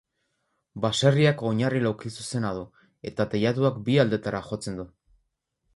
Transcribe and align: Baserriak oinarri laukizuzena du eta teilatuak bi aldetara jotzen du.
Baserriak 0.85 1.43
oinarri 1.49 1.81
laukizuzena 1.83 2.53
du 2.61 2.65
eta 3.11 3.29
teilatuak 3.35 3.79
bi 3.91 4.01
aldetara 4.07 4.43
jotzen 4.51 4.83
du. 4.83 4.93